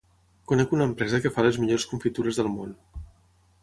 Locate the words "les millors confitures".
1.49-2.41